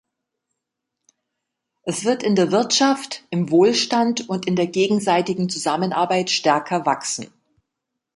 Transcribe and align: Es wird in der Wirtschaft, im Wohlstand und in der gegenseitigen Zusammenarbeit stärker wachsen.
Es 1.83 2.05
wird 2.05 2.23
in 2.23 2.33
der 2.35 2.51
Wirtschaft, 2.51 3.23
im 3.29 3.51
Wohlstand 3.51 4.27
und 4.29 4.47
in 4.47 4.55
der 4.55 4.65
gegenseitigen 4.65 5.47
Zusammenarbeit 5.47 6.31
stärker 6.31 6.87
wachsen. 6.87 7.31